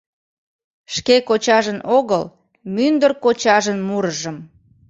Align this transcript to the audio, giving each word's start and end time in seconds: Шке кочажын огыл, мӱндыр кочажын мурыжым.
Шке 0.93 1.15
кочажын 1.27 1.79
огыл, 1.97 2.23
мӱндыр 2.73 3.11
кочажын 3.23 3.77
мурыжым. 3.87 4.37